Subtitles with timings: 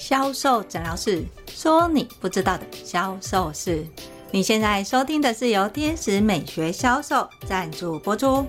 [0.00, 3.86] 销售诊疗室说：“你不知道的销售事。”
[4.32, 8.46] 你现在收听的是由天使美学销售赞助播出。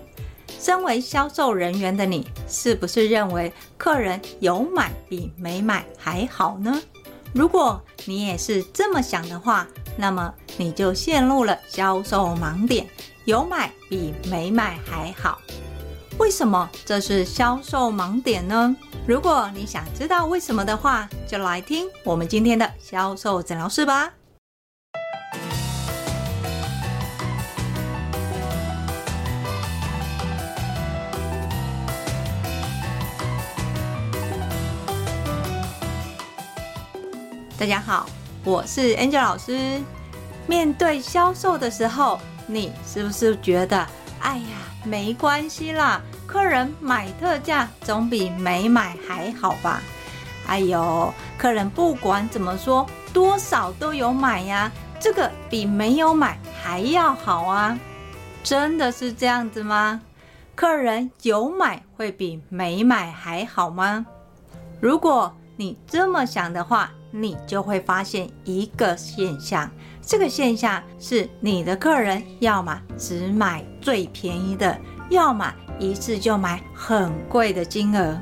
[0.48, 6.82] 身为销售人员的你，是不是认为客人有买比没买还好呢？
[7.34, 12.88] 如果你也是这么想的话，那么你就陷入了销售盲点。
[13.26, 15.40] 有买比没买还好。
[16.22, 18.76] 为什么这是销售盲点呢？
[19.08, 24.14] 如果你想知道为什么的话，就来听我们今天的销售诊疗室吧。
[37.58, 38.08] 大家好，
[38.44, 39.82] 我是 Angel 老师。
[40.46, 43.88] 面对销售的时候，你是不是觉得，
[44.20, 44.46] 哎呀，
[44.84, 46.00] 没关系啦？
[46.32, 49.82] 客人买特价总比没买还好吧？
[50.48, 57.78] 哎呦，客人不管怎么说，多少都有买呀，这个比没有买还要好啊！
[58.44, 60.00] 真的是这样子吗？
[60.56, 64.06] 客人有买会比没买还好吗？
[64.80, 69.70] 如果你这么想的话，你就会发现一个现象，
[70.02, 74.80] 这个现象是你的客人要么只买最便宜的，
[75.10, 78.16] 要么一次就买很贵的金额，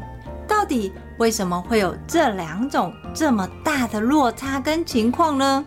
[0.48, 5.66] 到底为什么会有这两种这么大的落差跟情况呢？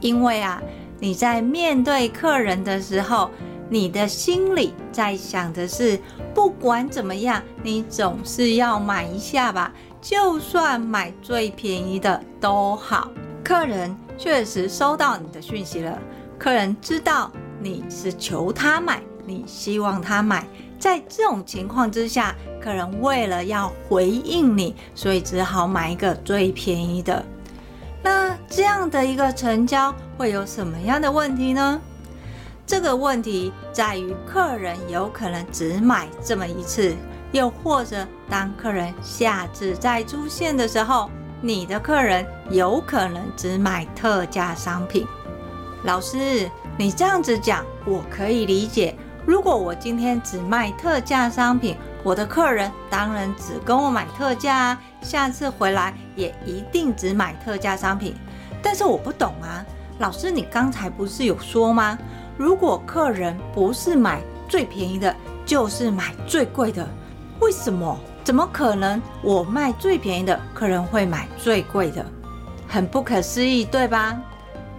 [0.00, 0.62] 因为啊，
[0.98, 3.30] 你在面对客人的时候，
[3.68, 6.00] 你的心里在想的是，
[6.34, 13.10] 不管怎么样，你总是要买一下吧，就算买最便宜的都好。
[13.44, 15.98] 客人确实收到你的讯息了，
[16.38, 20.46] 客人知道你是求他买，你希望他买。
[20.78, 27.24] 在这种情况之下，客人为了要回应你，所以只好买一个最便宜的。
[28.02, 31.80] 那这样的一个成交会有什么样的问题呢？
[32.66, 36.94] 这个问题在于客人有可能只买这么一次，
[37.32, 41.08] 又或者当客人下次再出现的时候，
[41.40, 45.06] 你的客人有可能只买特价商品。
[45.84, 48.96] 老师，你这样子讲，我可以理解。
[49.26, 58.14] 如果我今天只卖特价商品，我的客人当然只跟我买特价啊，下次回来也一定只买特价商品。
[58.62, 59.66] 但是我不懂啊，
[59.98, 61.98] 老师，你刚才不是有说吗？
[62.36, 65.12] 如果客人不是买最便宜的，
[65.44, 66.86] 就是买最贵的，
[67.40, 67.98] 为什么？
[68.22, 69.02] 怎么可能？
[69.22, 72.06] 我卖最便宜的，客人会买最贵的？
[72.68, 74.16] 很不可思议，对吧？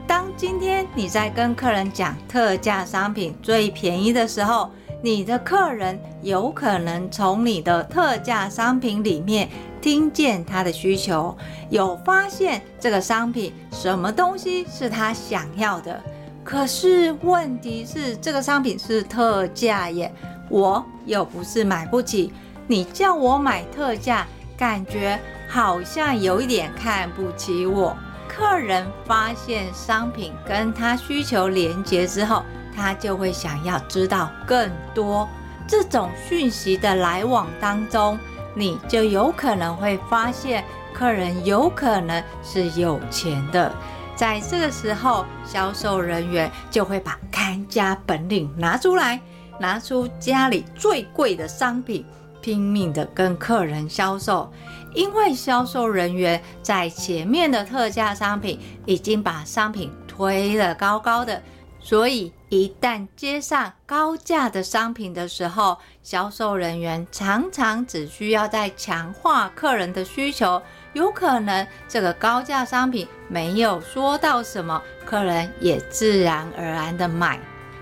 [0.08, 4.72] 当今天你在跟客人讲特价商品最便宜的时候，
[5.04, 9.50] 你的客人有可能从你的特价商品里面
[9.82, 11.38] 听见他的需求，
[11.70, 16.02] 有发现这个商品什么东西是他想要的。
[16.42, 20.10] 可是问题是，这个商品是特价耶，
[20.50, 22.32] 我又不是买不起，
[22.66, 24.26] 你叫我买特价，
[24.56, 25.20] 感觉
[25.50, 27.94] 好像有一点看不起我。
[28.38, 32.44] 客人发现商品跟他需求连接之后，
[32.76, 35.28] 他就会想要知道更多。
[35.68, 38.16] 这种讯息的来往当中，
[38.54, 43.74] 你就有可能会发现，客人有可能是有钱的。
[44.16, 49.20] 在这个时候，销售人员就会把看家本领拿出来，
[49.60, 52.06] 拿出家里最贵的商品，
[52.48, 54.50] 拼命的跟客人销售。
[54.94, 61.44] 因为销售人员在前面的特价商品已经把商品推得高高的，
[61.82, 70.62] 所以一旦接上高价的商品的时候，销售人员常常只需要在强化客人的需求，
[70.94, 77.38] 有可能这个高价商品没有说到什么，客人也自然而然的买。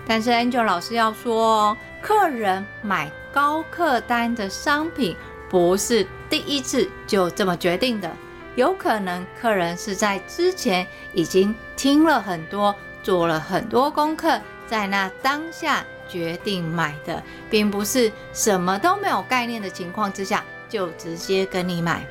[0.08, 5.16] 但是 Angel 老师要说哦，客人买高客单的商品。
[5.48, 8.10] 不是第一次就这么决定的，
[8.56, 22.04] 有可能客人是在之前已经听了很多，做了很多功课，在那当下决定买的，并不是什么都没有概念的情况之下就直接跟你买。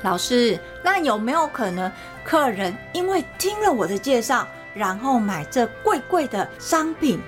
[0.00, 1.92] 老师，那有没有可能
[2.24, 7.20] 客人因为听了我的介绍，然后买这贵贵的商品，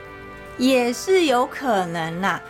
[0.59, 2.41] 也是有可能呐、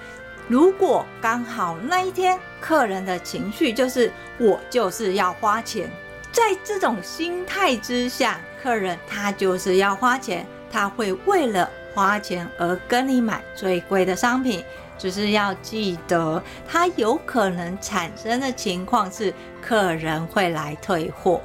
[0.48, 5.90] 如果刚好那一天客人的情绪就是我就是要花钱，
[6.30, 14.64] 在这种心态之下，客人他就是要花钱，他会为了花钱而跟你买最贵的商品，
[14.98, 21.40] 只是要记得，他有可能产生的情况是客人会来退货。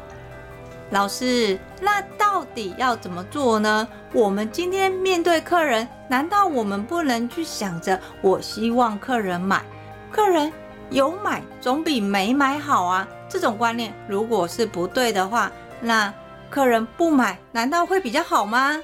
[0.90, 3.88] 老师，那到底要怎么做呢？
[4.14, 9.66] 我们今天面对客人，难道我们不能去想着我希望客人买？
[10.10, 10.52] 客人
[10.90, 13.06] 有买总比没买好啊！
[13.28, 15.52] 这种观念如果是不对的话，
[15.82, 16.14] 那
[16.50, 18.82] 客人不买难道会比较好吗？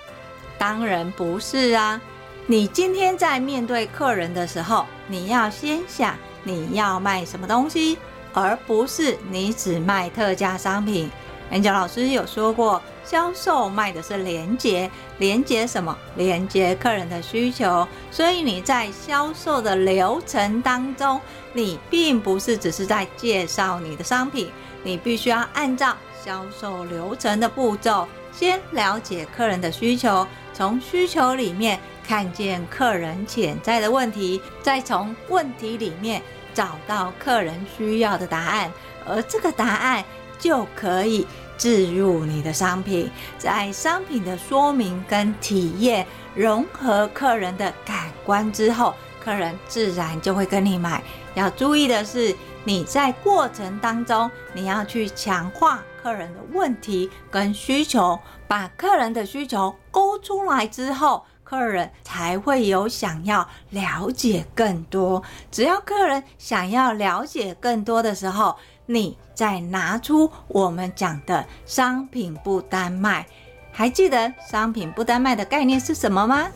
[0.57, 2.01] 当然不是啊！
[2.45, 6.13] 你今天在面对客人的时候，你要先想
[6.43, 7.97] 你要卖什么东西，
[8.33, 11.09] 而不是你只卖特价商品。
[11.53, 14.89] 演讲老师有说过，销售卖的是连接，
[15.19, 15.95] 连接什么？
[16.15, 17.87] 连接客人的需求。
[18.09, 21.21] 所以你在销售的流程当中，
[21.53, 24.51] 你并不是只是在介绍你的商品，
[24.81, 25.95] 你必须要按照
[26.25, 30.25] 销售流程的步骤，先了解客人的需求，
[30.55, 36.19] 从需求里面看见客人潜在的问题，再从问题里面
[36.51, 38.71] 找到客人需要的答案，
[39.05, 40.03] 而这个答案
[40.39, 41.27] 就可以。
[41.57, 46.05] 置入你的商品，在商品的说明跟体验
[46.35, 51.03] 融合客人的感官之后，客人自然就会跟你买。
[51.35, 65.23] 要注意的是，你在过程当中，你要去强化客人的问题跟需求，把客人的需求勾出来之后，客人才会有想要了解更多。
[65.49, 73.25] 只要客人想要了解更多的时候，你再拿出我们讲的商品不单卖，
[73.71, 76.47] 还记得商品不单卖的概念是什么吗？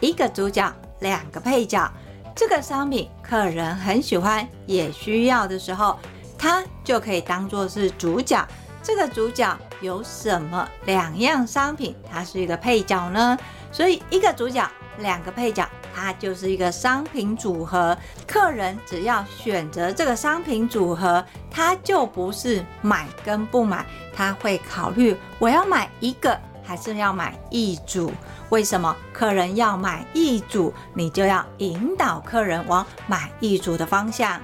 [0.00, 1.90] 一个主角，两个配角。
[2.34, 5.98] 这个商品客人很喜欢，也需要的时候，
[6.38, 8.46] 它就可以当做是主角。
[8.82, 13.36] 这个主角有什么两样商品，它是一个配角呢？
[13.72, 14.66] 所以一个主角，
[14.98, 15.68] 两个配角。
[15.94, 17.96] 它就是一个商品组合，
[18.26, 23.84] 客人只要选择这个商品组合，他就不是买跟不买，
[24.14, 28.12] 他会考虑我要买一个还是要买一组？
[28.50, 30.72] 为什么客人要买一组？
[30.94, 34.40] 你就要引导客人往买一组的方向。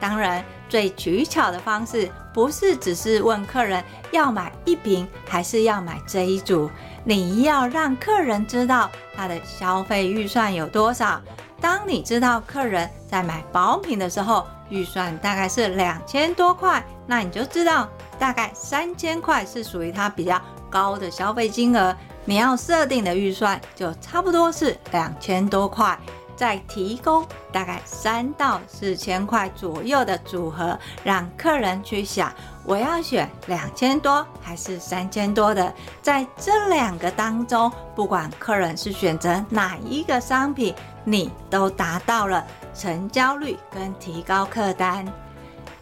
[0.00, 6.70] 当然，最取巧的方式不是只是问客人要买一瓶还是要买这一组。
[7.06, 11.20] 你要让客人知道他的消费预算有多少。
[11.60, 17.86] 当你知道客人在买保养品的时候，预算大概是两千多块，那你就知道
[18.18, 20.40] 大概三千块是属于他比较
[20.70, 21.94] 高的消费金额。
[22.24, 25.98] 你要设定的预算就差不多是两千多块。
[26.36, 32.32] 再提供大概三到四千块左右的组合，让客人去想，
[32.64, 35.72] 我要选两千多还是三千多的。
[36.02, 42.44] 在这两个当中，不管客人是选择哪一个商品，你都达到了
[42.74, 45.06] 成交率跟提高客单。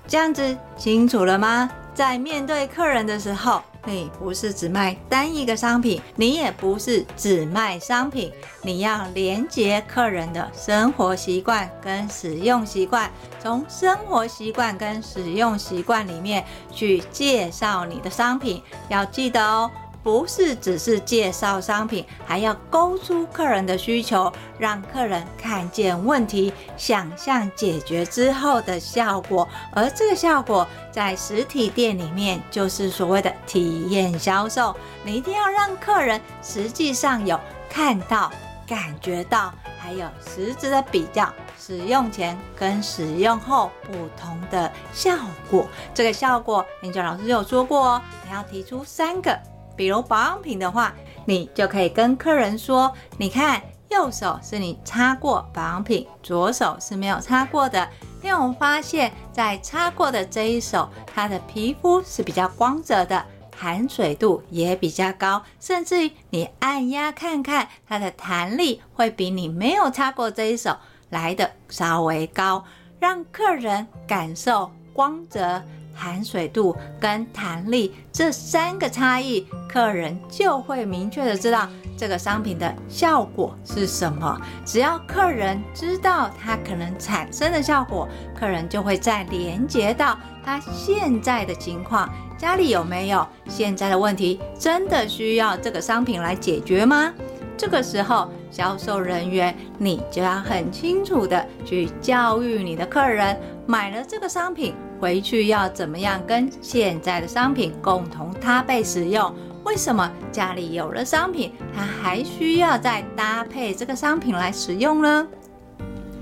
[0.07, 1.71] 这样子清楚了吗？
[1.95, 8.33] 在面对客人的时候，你不是只卖单一个商品，你也不是只卖商品，
[8.63, 19.71] 你要连接客人的生活习惯跟使用习惯，从生活习惯跟使用习惯里面去介绍你的商品，要记得哦。
[20.03, 29.49] 不是只是介绍商品，还要勾出客人的需求，让客人看见问题，想象解决之后的效果。
[29.73, 34.75] 而这个效果在实体店里面就是所谓的体验销售。
[35.05, 37.39] 你一定要让客人实际上有
[37.71, 38.31] 看到、
[38.67, 45.17] 感觉到，还有实质的比较，使用前跟使用后不同的效
[45.51, 45.67] 果。
[45.95, 49.39] 这个效果林娟老师有说过哦，你要提出三个。
[49.83, 57.89] 比如保养品的话，你就可以跟客人说：“你看，右手是你擦过保养品，左手是没有擦过的。
[58.23, 70.77] 因为我们发现，在擦过的这一手，它的皮肤是比较光泽的，含水度也比较高，甚至于你按压看看，它的弹力会比你没有擦过这一手
[71.11, 72.65] 来的稍微高，
[73.01, 75.61] 让客人感受光泽。”
[75.95, 84.41] 含水度跟弹力这三个差异，客人就会明确的知道这个商品的效果是什么。
[84.65, 88.09] 只要客人知道它可能产生的效果，
[88.39, 97.13] 客人就会再连接到他现在的情况，家里有没有现在的问题，真的需要这个商品来解决吗？
[97.57, 109.35] 这个时候，销售人员你就要很清楚的去教育你的客人，买了这个商品回去要怎么样跟现在的商品共同搭配使用？
[109.65, 115.27] 为什么家里有了商品，他还需要再搭配这个商品来使用呢？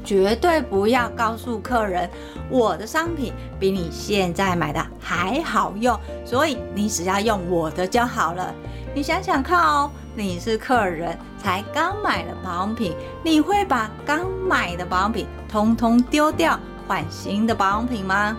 [0.03, 2.09] 绝对不要告诉客人
[2.49, 5.95] 我的商品比你现在买的还好用，
[6.25, 8.55] 所以你只要用我的就好了。
[8.95, 16.59] 你想想看哦，你是客人，才刚买了保养品，你会把刚买的保养品通通丢掉，
[16.89, 18.35] 换新的保养品吗？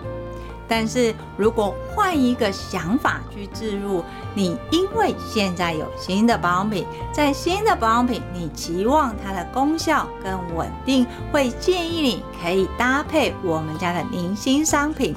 [0.74, 4.02] 但是如果换一个想法去置入，
[4.34, 15.14] 你因为现在有新的保养品，在新的保养品，你期望它的功效更稳定，会建议你可以搭配我们家的明星商品，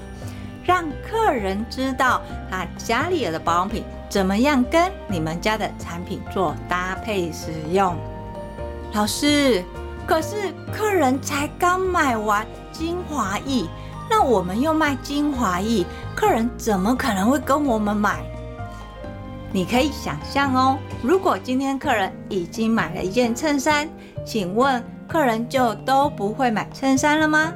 [0.61, 2.21] 让客人知道
[2.51, 7.95] 他家里有的保养品怎么样跟你们家的产品做搭配使用。
[8.91, 9.63] 老师，
[10.05, 13.63] 可是客人才刚买完精华液。
[14.09, 15.85] 那我们又卖精华液，
[16.15, 18.23] 客人怎么可能会跟我们买？
[19.51, 23.87] 你可以想象哦，如果今天客人已经买了一件衬衫，
[24.25, 27.53] 请问客人就都不会买衬衫了吗？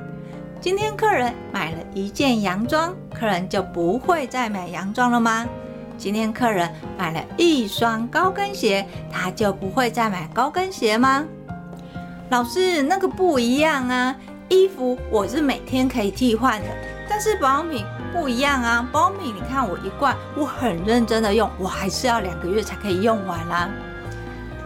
[0.62, 5.46] 今天客人买了一件洋装，客人就不会再买洋装了吗？
[5.98, 11.26] 今天客人买了一双高跟鞋，他就不会再买高跟鞋吗？
[12.30, 14.16] 老师，那个不一样啊。
[14.50, 16.68] 衣服我是每天可以替换的，
[17.08, 18.88] 但是保养品不一样啊。
[18.92, 23.70] 保养品，你看我一罐，我很认真的用，我还是要两个月才可以用完啦、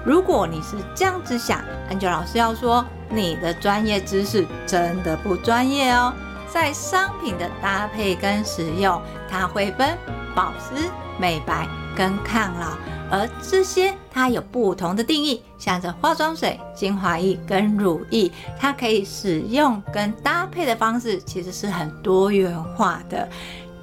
[0.06, 6.14] 如果你是这样子想，Angel 老师要说，你的专业知识真的不专业哦。
[6.48, 9.98] 在商品的搭配跟使用，它会分
[10.36, 12.78] 保湿、美白跟抗老。
[13.12, 23.30] 而这些它有不同的定义，像这化妆水、精华液跟乳液，它可以使用跟搭配的方式其实是很多元化的。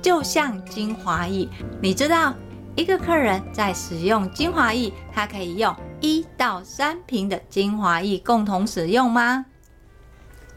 [0.03, 1.49] 就像精华液，
[1.81, 2.35] 你知道
[2.75, 9.45] 一个客人在使用精华液，他可以用一到三瓶的精华液共同使用吗？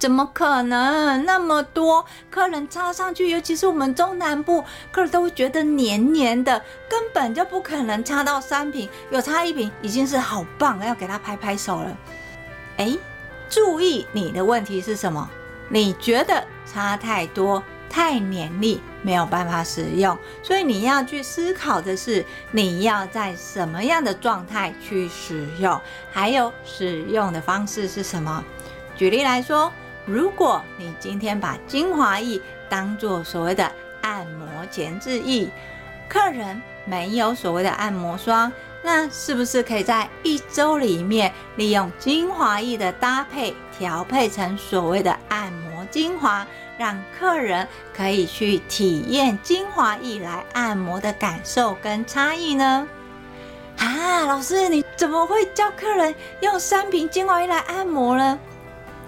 [0.03, 3.29] 怎么可能那么多客人擦上去？
[3.29, 11.97] 尤其是我们中南部客人都会觉得黏黏的，根本就不可能擦到三瓶，有擦一瓶已经是好棒，要给他拍拍手了。
[12.75, 12.97] 哎，
[13.49, 15.29] 注意你的问题是什么？
[15.69, 25.79] 你觉得擦太多太黏腻，没有办法使用，所以你要去思考的是你要在什么样的状态去使用，
[26.11, 28.43] 还有使用的方式是什么？
[28.97, 29.71] 举例来说。
[30.05, 35.49] 如果你今天把精华液当做所谓的按摩前置液，
[36.09, 46.45] 客人没有所谓的按摩霜，那是不是可以在一周里面利用精华液的搭配调配成所谓的按摩精华，
[46.77, 52.85] 让客人可以去体验精华液来按摩的感受跟差异呢？
[53.77, 58.37] 啊，老师，你怎么会教客人用三瓶精华液来按摩呢？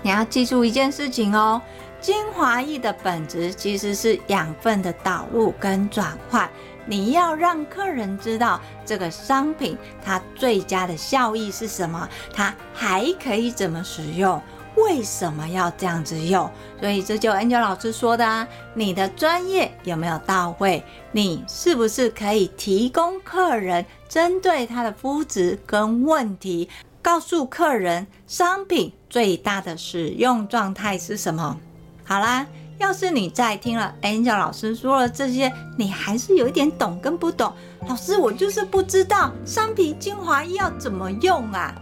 [0.06, 1.60] 你要记住一件事情哦，
[2.00, 6.48] 精华液的本质其实是养分的导入跟转换。
[6.86, 14.40] 你要让客人知道这个商品它最佳的效益是什么，它还可以怎么使用，
[14.76, 16.48] 为什么要这样子用？
[16.80, 20.84] 所以这就 Angel 老师说的啊，你的专业有没有到位？
[21.12, 26.70] 你是不是可以提供客人针对他的肤质跟问题？
[27.06, 31.56] 告诉客人商品最大的使用状态是什么？
[32.04, 32.48] 好啦，
[32.80, 37.54] 要是你在听了 Angel 老师说了这些，你还是有一点懂跟不懂。
[37.88, 41.76] 老师，我就是不知道商品精华液要怎么用啊？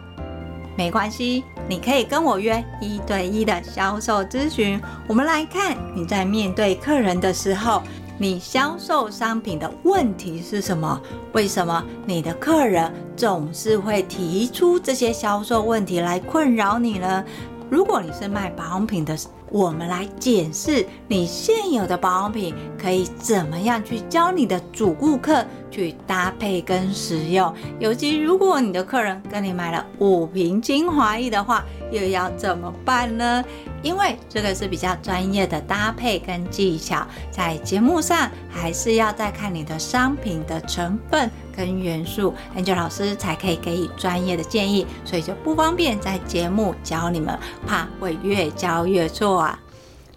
[0.78, 4.78] 没关系，你可以跟我约一对一的销售咨询。
[5.08, 7.82] 我们来看你在面对客人的时候。
[8.20, 11.02] 你销售商品的问题是什么？
[11.34, 17.24] 为什么你的客人总是会提出这些销售问题来困扰你呢？
[17.70, 19.18] 如果你是卖保养品的，
[19.50, 27.52] 我们来检视你现有的保养品可以怎么样去教你的主顾客去搭配跟使用。
[27.80, 33.44] 尤其如果你的客人跟你买了五瓶精华液的话，又要怎么办呢？
[33.84, 47.38] 因为这个是比较专业的搭配跟技巧，在节目上还是要再看你的商品的成分跟元素，Angel 老师才可以给予专业的建议，所以就不方便在节目教你们，
[47.68, 49.60] 怕会越教越错啊。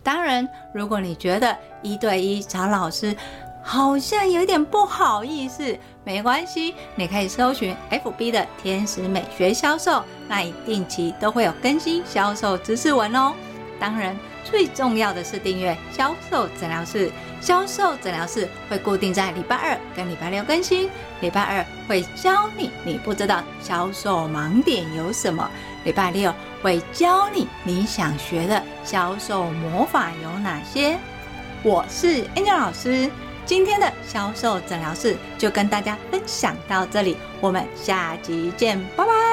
[0.02, 3.14] 当然，如果你觉得一对一找老师
[3.60, 13.34] 好像有点不好意思，没关系，你可以搜寻 FB 的天使美学销售，那一定期都会有更新销售知识文哦。
[13.78, 20.88] 当然，最重要的是订阅销售诊疗室，销售诊疗室会固定在礼拜二跟礼拜六更新。
[21.20, 25.48] 礼拜二会教你你不知道销售盲点有什么，
[25.84, 30.98] 礼拜六会教你你想学的销售魔法有哪些。
[31.62, 33.10] 我是 Angel 老师，
[33.44, 39.25] 今天的销售诊疗室就跟大家分享到这里，我们下集见，拜拜。